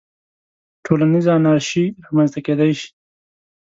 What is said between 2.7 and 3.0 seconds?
شي.